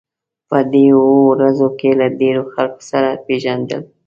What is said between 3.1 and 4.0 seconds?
پېژندل.